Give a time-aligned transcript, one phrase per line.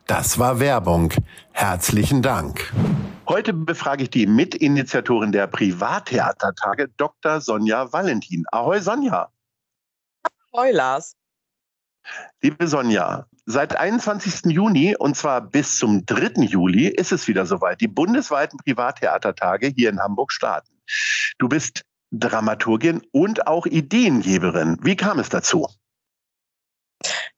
[0.07, 1.13] Das war Werbung.
[1.53, 2.73] Herzlichen Dank.
[3.29, 7.41] Heute befrage ich die Mitinitiatorin der Privattheatertage, Dr.
[7.41, 8.45] Sonja Valentin.
[8.51, 9.31] Ahoi, Sonja.
[10.53, 11.15] Ahoi, Lars.
[12.43, 14.53] Liebe Sonja, seit 21.
[14.53, 16.43] Juni und zwar bis zum 3.
[16.43, 17.81] Juli ist es wieder soweit.
[17.81, 20.73] Die bundesweiten Privattheatertage hier in Hamburg starten.
[21.39, 24.79] Du bist Dramaturgin und auch Ideengeberin.
[24.83, 25.69] Wie kam es dazu?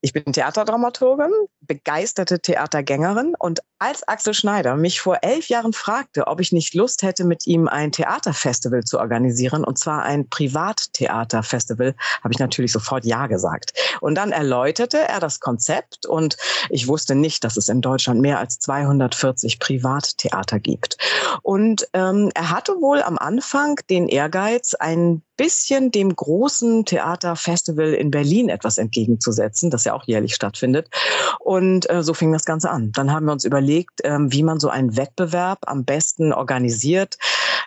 [0.05, 1.31] Ich bin Theaterdramaturgin,
[1.63, 7.03] begeisterte Theatergängerin und als Axel Schneider mich vor elf Jahren fragte, ob ich nicht Lust
[7.03, 13.07] hätte, mit ihm ein Theaterfestival zu organisieren, und zwar ein Privattheaterfestival, habe ich natürlich sofort
[13.07, 13.73] Ja gesagt.
[14.03, 16.37] Und dann erläuterte er das Konzept und
[16.69, 20.99] ich wusste nicht, dass es in Deutschland mehr als 240 Privattheater gibt.
[21.41, 28.11] Und ähm, er hatte wohl am Anfang den Ehrgeiz, ein bisschen dem großen Theaterfestival in
[28.11, 30.89] Berlin etwas entgegenzusetzen, das ja auch jährlich stattfindet.
[31.41, 32.93] Und äh, so fing das Ganze an.
[32.93, 37.17] Dann haben wir uns überlegt, ähm, wie man so einen Wettbewerb am besten organisiert.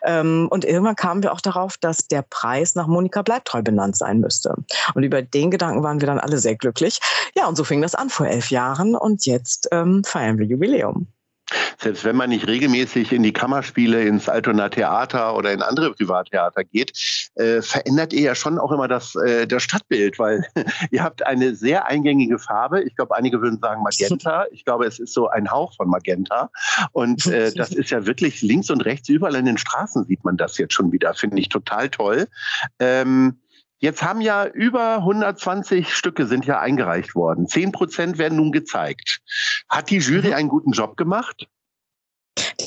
[0.04, 4.20] Ähm, und irgendwann kamen wir auch darauf, dass der Preis nach Monika Bleibtreu benannt sein
[4.20, 4.56] müsste.
[4.94, 7.00] Und über den Gedanken waren wir dann alle sehr glücklich.
[7.36, 11.08] Ja, und so fing das an vor elf Jahren und jetzt ähm, feiern wir Jubiläum.
[11.80, 16.64] Selbst wenn man nicht regelmäßig in die Kammerspiele, ins Altona Theater oder in andere Privattheater
[16.64, 16.92] geht,
[17.36, 20.46] äh, verändert ihr ja schon auch immer das, äh, das Stadtbild, weil
[20.92, 22.84] ihr habt eine sehr eingängige Farbe.
[22.84, 24.46] Ich glaube, einige würden sagen Magenta.
[24.52, 26.50] Ich glaube, es ist so ein Hauch von Magenta.
[26.92, 30.36] Und äh, das ist ja wirklich links und rechts überall in den Straßen sieht man
[30.36, 31.14] das jetzt schon wieder.
[31.14, 32.28] Finde ich total toll.
[32.80, 33.38] Ähm,
[33.80, 37.48] Jetzt haben ja über 120 Stücke sind ja eingereicht worden.
[37.48, 39.22] Zehn Prozent werden nun gezeigt.
[39.70, 40.34] Hat die Jury mhm.
[40.34, 41.48] einen guten Job gemacht?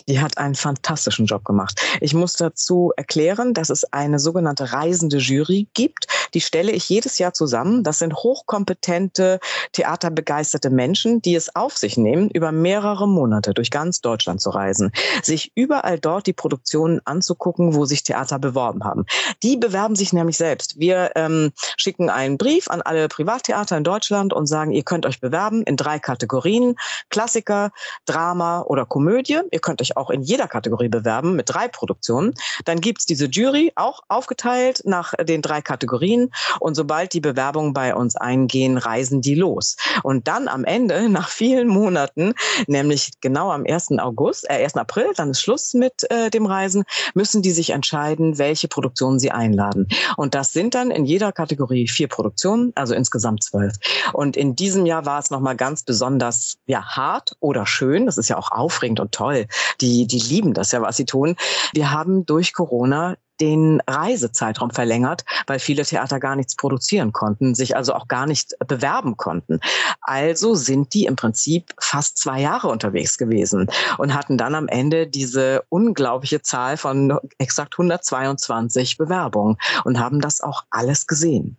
[0.09, 1.81] Die hat einen fantastischen Job gemacht.
[2.01, 6.07] Ich muss dazu erklären, dass es eine sogenannte reisende Jury gibt.
[6.35, 7.83] Die stelle ich jedes Jahr zusammen.
[7.83, 9.41] Das sind hochkompetente,
[9.73, 14.93] theaterbegeisterte Menschen, die es auf sich nehmen, über mehrere Monate durch ganz Deutschland zu reisen,
[15.23, 19.07] sich überall dort die Produktionen anzugucken, wo sich Theater beworben haben.
[19.43, 20.79] Die bewerben sich nämlich selbst.
[20.79, 25.21] Wir ähm, schicken einen Brief an alle Privattheater in Deutschland und sagen, ihr könnt euch
[25.21, 26.77] bewerben in drei Kategorien.
[27.09, 27.71] Klassiker,
[28.07, 29.41] Drama oder Komödie.
[29.51, 32.35] Ihr könnt euch auch in jeder Kategorie bewerben mit drei Produktionen.
[32.65, 36.31] Dann gibt's diese Jury, auch aufgeteilt nach den drei Kategorien.
[36.61, 39.77] Und sobald die Bewerbungen bei uns eingehen, reisen die los.
[40.03, 42.35] Und dann am Ende, nach vielen Monaten,
[42.67, 43.99] nämlich genau am 1.
[43.99, 44.77] August, äh, 1.
[44.77, 49.31] April, dann ist Schluss mit äh, dem Reisen, müssen die sich entscheiden, welche Produktionen sie
[49.31, 49.89] einladen.
[50.17, 53.75] Und das sind dann in jeder Kategorie vier Produktionen, also insgesamt zwölf.
[54.13, 58.07] Und in diesem Jahr war es nochmal ganz besonders ja, hart oder schön.
[58.07, 59.47] Das ist ja auch aufregend und toll,
[59.81, 61.37] die, die lieben das ja, was sie tun.
[61.73, 67.77] Wir haben durch Corona den Reisezeitraum verlängert, weil viele Theater gar nichts produzieren konnten, sich
[67.77, 69.61] also auch gar nicht bewerben konnten.
[70.03, 75.07] Also sind die im Prinzip fast zwei Jahre unterwegs gewesen und hatten dann am Ende
[75.07, 81.57] diese unglaubliche Zahl von exakt 122 Bewerbungen und haben das auch alles gesehen.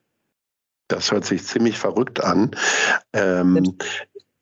[0.88, 2.52] Das hört sich ziemlich verrückt an.
[3.14, 3.78] Ähm,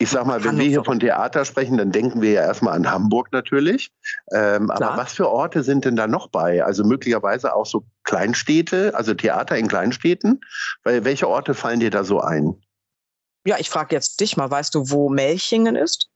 [0.02, 2.90] ich sag mal, wenn wir hier von Theater sprechen, dann denken wir ja erstmal an
[2.90, 3.92] Hamburg natürlich.
[4.32, 6.64] Ähm, aber was für Orte sind denn da noch bei?
[6.64, 10.40] Also möglicherweise auch so Kleinstädte, also Theater in Kleinstädten?
[10.84, 12.56] Weil welche Orte fallen dir da so ein?
[13.46, 16.10] Ja, ich frage jetzt dich mal, weißt du, wo Melchingen ist?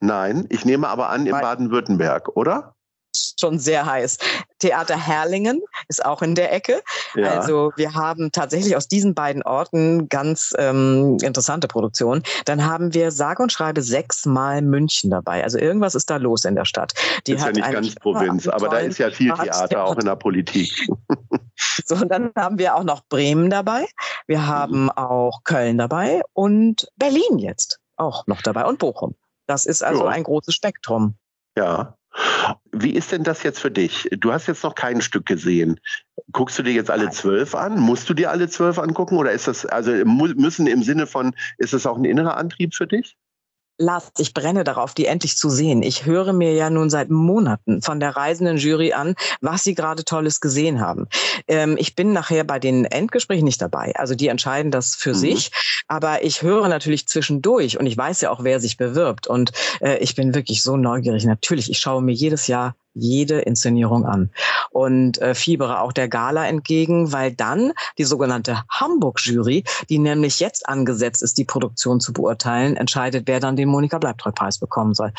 [0.00, 2.74] Nein, ich nehme aber an in Baden-Württemberg, oder?
[3.38, 4.18] Schon sehr heiß.
[4.58, 6.82] Theater Herlingen ist auch in der Ecke.
[7.14, 7.38] Ja.
[7.38, 12.22] Also wir haben tatsächlich aus diesen beiden Orten ganz ähm, interessante Produktionen.
[12.44, 15.42] Dann haben wir sage und schreibe sechsmal München dabei.
[15.42, 16.92] Also irgendwas ist da los in der Stadt.
[17.26, 20.06] Die ist hat ja nicht ganz Provinz, aber da ist ja viel Theater auch in
[20.06, 20.70] der Politik.
[21.84, 23.86] So, und dann haben wir auch noch Bremen dabei.
[24.26, 29.14] Wir haben auch Köln dabei und Berlin jetzt auch noch dabei und Bochum.
[29.46, 30.10] Das ist also Ja.
[30.10, 31.16] ein großes Spektrum.
[31.56, 31.96] Ja.
[32.72, 34.08] Wie ist denn das jetzt für dich?
[34.12, 35.80] Du hast jetzt noch kein Stück gesehen.
[36.32, 37.78] Guckst du dir jetzt alle zwölf an?
[37.78, 39.16] Musst du dir alle zwölf angucken?
[39.16, 42.86] Oder ist das, also müssen im Sinne von, ist das auch ein innerer Antrieb für
[42.86, 43.16] dich?
[43.80, 45.82] Lars, ich brenne darauf, die endlich zu sehen.
[45.82, 50.04] Ich höre mir ja nun seit Monaten von der reisenden Jury an, was sie gerade
[50.04, 51.06] Tolles gesehen haben.
[51.48, 53.94] Ähm, ich bin nachher bei den Endgesprächen nicht dabei.
[53.96, 55.14] Also die entscheiden das für Mhm.
[55.14, 55.50] sich.
[55.88, 59.26] Aber ich höre natürlich zwischendurch und ich weiß ja auch, wer sich bewirbt.
[59.26, 61.24] Und äh, ich bin wirklich so neugierig.
[61.24, 64.30] Natürlich, ich schaue mir jedes Jahr jede Inszenierung an
[64.70, 70.68] und äh, fiebere auch der Gala entgegen, weil dann die sogenannte Hamburg-Jury, die nämlich jetzt
[70.68, 75.12] angesetzt ist, die Produktion zu beurteilen, entscheidet, wer dann den Monika Bleibtreu-Preis bekommen soll.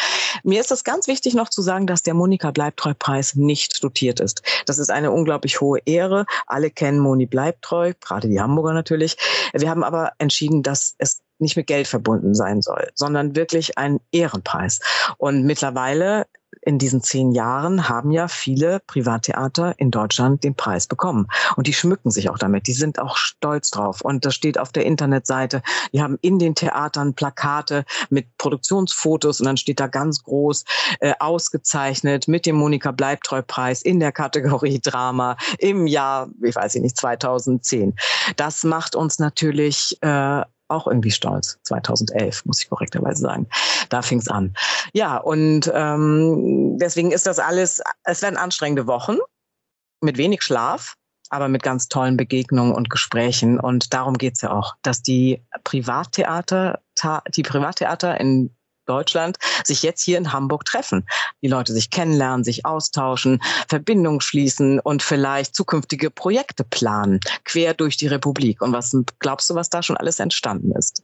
[0.44, 4.41] Mir ist es ganz wichtig noch zu sagen, dass der Monika Bleibtreu-Preis nicht dotiert ist.
[4.65, 6.25] Das ist eine unglaublich hohe Ehre.
[6.47, 9.18] Alle kennen Moni Bleibtreu, gerade die Hamburger natürlich.
[9.53, 14.00] Wir haben aber entschieden, dass es nicht mit Geld verbunden sein soll, sondern wirklich ein
[14.12, 14.79] Ehrenpreis.
[15.18, 16.27] Und mittlerweile
[16.61, 21.27] in diesen zehn Jahren haben ja viele Privattheater in Deutschland den Preis bekommen.
[21.55, 22.67] Und die schmücken sich auch damit.
[22.67, 24.01] Die sind auch stolz drauf.
[24.01, 25.63] Und das steht auf der Internetseite.
[25.91, 30.63] Die haben in den Theatern Plakate mit Produktionsfotos und dann steht da ganz groß
[30.99, 36.97] äh, ausgezeichnet mit dem Monika Bleibtreu-Preis in der Kategorie Drama im Jahr, ich weiß nicht,
[36.97, 37.95] 2010.
[38.35, 40.41] Das macht uns natürlich äh,
[40.71, 41.59] auch irgendwie stolz.
[41.63, 43.47] 2011, muss ich korrekterweise sagen.
[43.89, 44.53] Da fing es an.
[44.94, 49.18] Ja, und ähm, deswegen ist das alles, es werden anstrengende Wochen
[50.01, 50.95] mit wenig Schlaf,
[51.29, 53.59] aber mit ganz tollen Begegnungen und Gesprächen.
[53.59, 56.81] Und darum geht's ja auch, dass die Privattheater,
[57.35, 58.56] die Privattheater in
[58.91, 61.05] Deutschland sich jetzt hier in Hamburg treffen.
[61.41, 67.95] Die Leute sich kennenlernen, sich austauschen, Verbindungen schließen und vielleicht zukünftige Projekte planen, quer durch
[67.95, 68.61] die Republik.
[68.61, 71.03] Und was glaubst du, was da schon alles entstanden ist?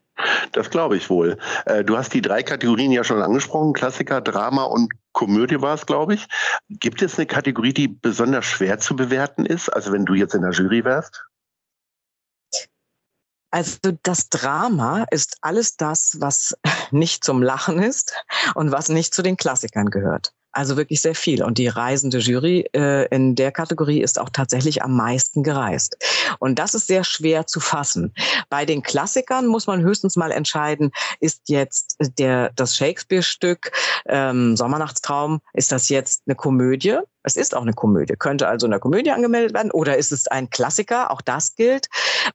[0.52, 1.38] Das glaube ich wohl.
[1.66, 5.86] Äh, Du hast die drei Kategorien ja schon angesprochen, Klassiker, Drama und Komödie war es,
[5.86, 6.28] glaube ich.
[6.70, 9.70] Gibt es eine Kategorie, die besonders schwer zu bewerten ist?
[9.70, 11.27] Also wenn du jetzt in der Jury wärst?
[13.58, 16.56] Also das Drama ist alles das, was
[16.92, 18.14] nicht zum Lachen ist
[18.54, 20.32] und was nicht zu den Klassikern gehört.
[20.52, 21.44] Also wirklich sehr viel.
[21.44, 25.98] Und die reisende Jury äh, in der Kategorie ist auch tatsächlich am meisten gereist.
[26.38, 28.14] Und das ist sehr schwer zu fassen.
[28.50, 33.72] Bei den Klassikern muss man höchstens mal entscheiden, ist jetzt der, das Shakespeare-Stück
[34.06, 37.00] ähm, Sommernachtstraum, ist das jetzt eine Komödie?
[37.28, 40.30] Es ist auch eine Komödie, könnte also in der Komödie angemeldet werden oder ist es
[40.30, 41.90] ein Klassiker, auch das gilt.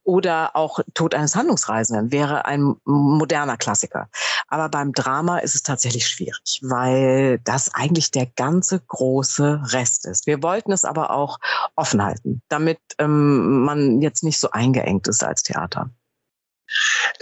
[0.04, 4.10] Oder auch Tod eines Handlungsreisenden wäre ein moderner Klassiker.
[4.48, 10.26] Aber beim Drama ist es tatsächlich schwierig, weil das eigentlich der ganze große Rest ist.
[10.26, 11.38] Wir wollten es aber auch
[11.74, 15.88] offen halten, damit ähm, man jetzt nicht so eingeengt ist als Theater.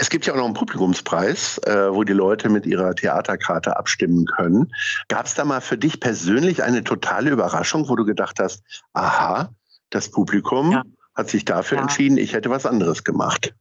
[0.01, 4.25] Es gibt ja auch noch einen Publikumspreis, äh, wo die Leute mit ihrer Theaterkarte abstimmen
[4.25, 4.73] können.
[5.09, 8.63] Gab es da mal für dich persönlich eine totale Überraschung, wo du gedacht hast,
[8.95, 9.51] aha,
[9.91, 10.83] das Publikum Ja.
[11.15, 11.83] hat sich dafür Ja.
[11.83, 13.55] entschieden, ich hätte was anderes gemacht.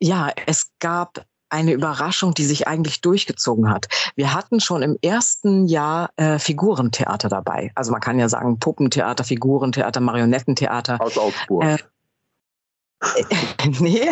[0.00, 3.86] Ja, es gab eine Überraschung, die sich eigentlich durchgezogen hat.
[4.16, 7.70] Wir hatten schon im ersten Jahr äh, Figurentheater dabei.
[7.76, 11.00] Also man kann ja sagen Puppentheater, Figurentheater, Marionettentheater.
[11.00, 11.62] Aus Augsburg.
[11.64, 11.78] Äh,
[13.80, 14.10] nee,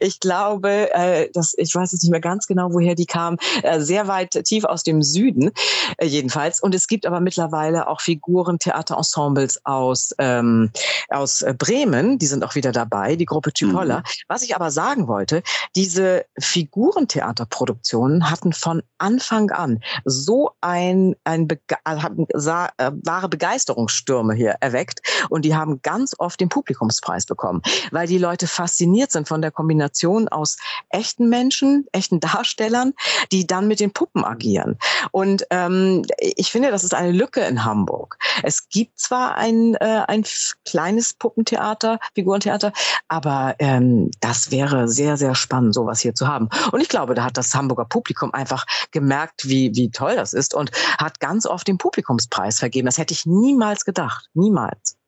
[0.00, 3.36] ich glaube, äh, das, ich weiß jetzt nicht mehr ganz genau, woher die kam.
[3.62, 5.50] Äh, sehr weit tief aus dem Süden,
[5.98, 6.60] äh, jedenfalls.
[6.60, 10.70] Und es gibt aber mittlerweile auch Figuren-Theaterensembles aus, ähm,
[11.08, 12.18] aus äh, Bremen.
[12.18, 14.02] Die sind auch wieder dabei, die Gruppe Typolla.
[14.28, 15.42] Was ich aber sagen wollte,
[15.74, 24.34] diese Figurentheaterproduktionen hatten von Anfang an so ein, ein Bege haben, sa- äh, wahre Begeisterungsstürme
[24.34, 25.00] hier erweckt.
[25.30, 27.62] Und die haben ganz oft den Publikumspreis bekommen
[27.96, 30.58] weil die Leute fasziniert sind von der Kombination aus
[30.90, 32.92] echten Menschen, echten Darstellern,
[33.32, 34.76] die dann mit den Puppen agieren.
[35.12, 38.18] Und ähm, ich finde, das ist eine Lücke in Hamburg.
[38.42, 40.24] Es gibt zwar ein, äh, ein
[40.66, 42.70] kleines Puppentheater, Figurentheater,
[43.08, 46.50] aber ähm, das wäre sehr, sehr spannend, sowas hier zu haben.
[46.72, 50.52] Und ich glaube, da hat das Hamburger Publikum einfach gemerkt, wie, wie toll das ist
[50.52, 52.84] und hat ganz oft den Publikumspreis vergeben.
[52.84, 54.28] Das hätte ich niemals gedacht.
[54.34, 54.98] Niemals.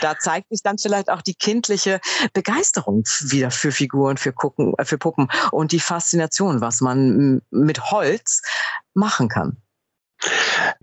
[0.00, 2.00] Da zeigt sich dann vielleicht auch die kindliche
[2.32, 7.90] Begeisterung wieder für Figuren, für, Gucken, äh, für Puppen und die Faszination, was man mit
[7.90, 8.42] Holz
[8.94, 9.56] machen kann.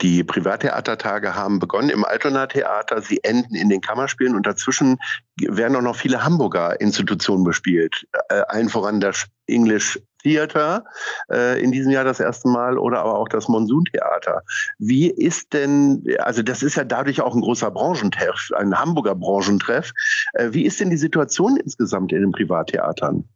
[0.02, 3.02] Die Privattheatertage haben begonnen im Altona Theater.
[3.02, 4.98] Sie enden in den Kammerspielen und dazwischen
[5.40, 8.06] werden auch noch viele Hamburger Institutionen bespielt.
[8.30, 10.84] Äh, allen voran das English Theater
[11.32, 14.44] äh, in diesem Jahr das erste Mal oder aber auch das Monsuntheater.
[14.78, 19.92] Wie ist denn, also das ist ja dadurch auch ein großer Branchentreff, ein Hamburger Branchentreff.
[20.34, 23.28] Äh, wie ist denn die Situation insgesamt in den Privattheatern?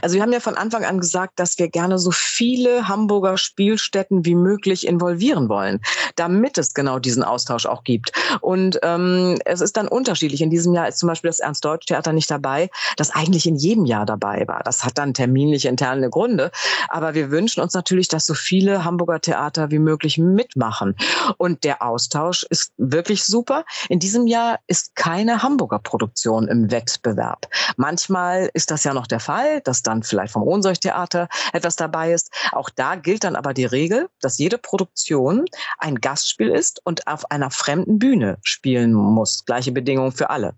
[0.00, 4.24] Also wir haben ja von Anfang an gesagt, dass wir gerne so viele Hamburger Spielstätten
[4.24, 5.80] wie möglich involvieren wollen,
[6.16, 8.12] damit es genau diesen Austausch auch gibt.
[8.40, 10.40] Und ähm, es ist dann unterschiedlich.
[10.40, 14.06] In diesem Jahr ist zum Beispiel das Ernst-Deutsch-Theater nicht dabei, das eigentlich in jedem Jahr
[14.06, 14.62] dabei war.
[14.64, 16.50] Das hat dann terminliche interne Gründe.
[16.88, 20.94] Aber wir wünschen uns natürlich, dass so viele Hamburger Theater wie möglich mitmachen.
[21.38, 23.64] Und der Austausch ist wirklich super.
[23.88, 27.48] In diesem Jahr ist keine Hamburger Produktion im Wettbewerb.
[27.76, 32.30] Manchmal ist das ja noch der Fall dass dann vielleicht vom Ohnsorgtheater etwas dabei ist.
[32.52, 35.46] Auch da gilt dann aber die Regel, dass jede Produktion
[35.78, 39.46] ein Gastspiel ist und auf einer fremden Bühne spielen muss.
[39.46, 40.56] Gleiche Bedingungen für alle.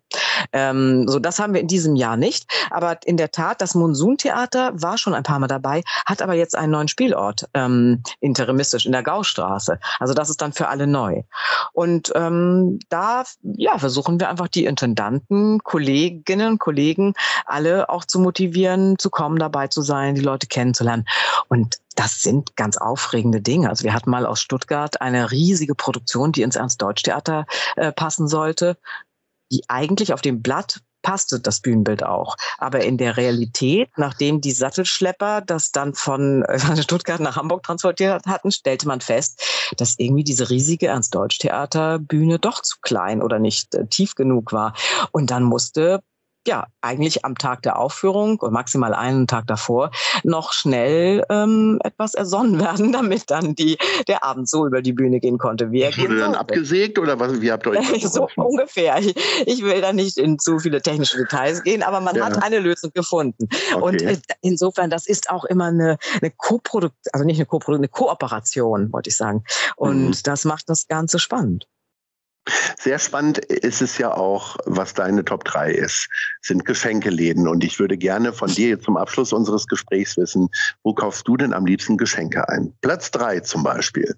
[0.53, 2.51] Ähm, so, das haben wir in diesem Jahr nicht.
[2.71, 6.57] Aber in der Tat, das Monsuntheater war schon ein paar Mal dabei, hat aber jetzt
[6.57, 9.79] einen neuen Spielort ähm, interimistisch in der Gaustraße.
[10.01, 11.23] Also das ist dann für alle neu.
[11.73, 17.15] Und ähm, da ja, versuchen wir einfach die Intendanten, Kolleginnen Kollegen
[17.47, 21.05] alle auch zu motivieren, zu kommen, dabei zu sein, die Leute kennenzulernen.
[21.49, 23.69] Und das sind ganz aufregende Dinge.
[23.69, 27.47] Also wir hatten mal aus Stuttgart eine riesige Produktion, die ins Ernst-Deutsch-Theater
[27.77, 28.77] äh, passen sollte
[29.53, 32.35] die eigentlich auf dem Blatt passte das Bühnenbild auch.
[32.59, 38.27] Aber in der Realität, nachdem die Sattelschlepper das dann von äh, Stuttgart nach Hamburg transportiert
[38.27, 43.87] hatten, stellte man fest, dass irgendwie diese riesige Ernst-Deutsch-Theater-Bühne doch zu klein oder nicht äh,
[43.87, 44.75] tief genug war.
[45.13, 46.03] Und dann musste
[46.47, 49.91] ja, eigentlich am Tag der Aufführung oder maximal einen Tag davor
[50.23, 55.21] noch schnell ähm, etwas ersonnen werden, damit dann die, der Abend so über die Bühne
[55.21, 55.71] gehen konnte.
[55.71, 58.99] Wie er Wurde dann abgesägt oder was, wie habt ihr euch So ungefähr.
[58.99, 59.15] Ich,
[59.47, 62.27] ich, will da nicht in zu viele technische Details gehen, aber man ja.
[62.27, 63.49] hat eine Lösung gefunden.
[63.75, 63.83] Okay.
[63.83, 67.89] Und äh, insofern, das ist auch immer eine, eine Co-Produktion, also nicht eine Co-Produktion, eine
[67.89, 69.45] Kooperation, wollte ich sagen.
[69.77, 70.17] Und mhm.
[70.25, 71.67] das macht das Ganze spannend.
[72.79, 76.09] Sehr spannend ist es ja auch, was deine Top 3 ist,
[76.43, 77.49] sind Geschenkeläden.
[77.49, 80.49] Und ich würde gerne von dir jetzt zum Abschluss unseres Gesprächs wissen,
[80.83, 82.75] wo kaufst du denn am liebsten Geschenke ein?
[82.83, 84.15] Platz 3 zum Beispiel.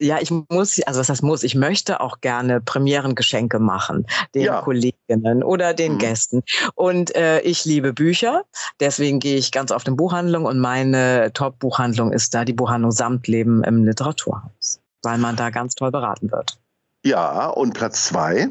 [0.00, 4.60] Ja, ich muss, also was das muss, ich möchte auch gerne Premierengeschenke machen, den ja.
[4.60, 5.98] Kolleginnen oder den mhm.
[5.98, 6.42] Gästen.
[6.74, 8.42] Und äh, ich liebe Bücher,
[8.80, 13.62] deswegen gehe ich ganz auf den Buchhandlung und meine Top-Buchhandlung ist da die Buchhandlung Samtleben
[13.62, 16.58] im Literaturhaus, weil man da ganz toll beraten wird.
[17.04, 18.50] Ja, und Platz zwei?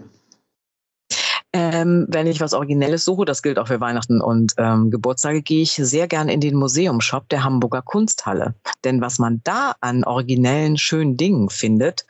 [1.55, 5.61] Ähm, wenn ich was Originelles suche, das gilt auch für Weihnachten und ähm, Geburtstage, gehe
[5.61, 8.55] ich sehr gerne in den Museumshop der Hamburger Kunsthalle.
[8.83, 12.07] Denn was man da an originellen, schönen Dingen findet,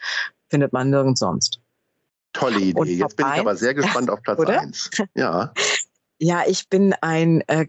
[0.49, 1.59] findet man nirgends sonst.
[2.31, 2.95] Tolle Idee.
[2.95, 4.89] Jetzt bin ich aber sehr gespannt auf Platz eins.
[5.13, 5.53] Ja.
[6.19, 7.67] Ja, ich bin ein äh,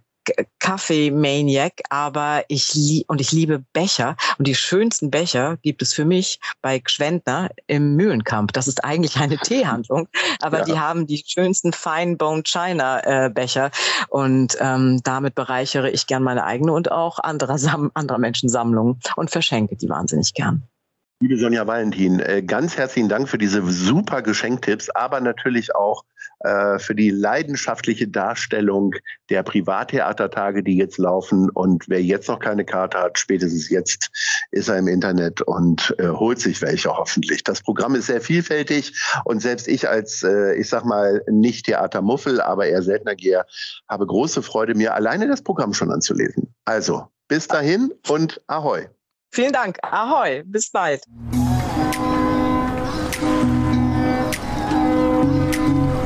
[0.59, 6.05] Kaffee-Maniac, aber ich lieb und ich liebe Becher und die schönsten Becher gibt es für
[6.05, 8.53] mich bei Gschwendner im Mühlenkamp.
[8.53, 10.09] Das ist eigentlich eine Teehandlung,
[10.41, 10.65] aber ja.
[10.65, 13.71] die haben die schönsten Fine Bone China äh, Becher
[14.09, 17.57] und ähm, damit bereichere ich gern meine eigene und auch anderer,
[17.95, 20.69] anderer Menschen Sammlungen und verschenke die wahnsinnig gern.
[21.25, 26.05] Liebe Sonja Valentin, äh, ganz herzlichen Dank für diese super Geschenktipps, aber natürlich auch
[26.41, 28.95] äh, für die leidenschaftliche Darstellung
[29.31, 31.49] der Privattheatertage, die jetzt laufen.
[31.49, 34.11] Und wer jetzt noch keine Karte hat, spätestens jetzt
[34.51, 37.43] ist er im Internet und äh, holt sich welche hoffentlich.
[37.43, 38.93] Das Programm ist sehr vielfältig
[39.25, 43.47] und selbst ich als, ich sag mal, nicht Theatermuffel, aber eher Seltenergeher,
[43.89, 46.55] habe große Freude, mir alleine das Programm schon anzulesen.
[46.67, 48.91] Also, bis dahin und Ahoi!
[49.35, 49.79] Vielen Dank.
[49.83, 50.45] Ahoi.
[50.47, 51.03] Bis bald.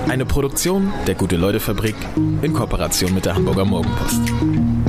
[0.09, 4.88] Eine Produktion der Gute-Leute-Fabrik in Kooperation mit der Hamburger Morgenpost.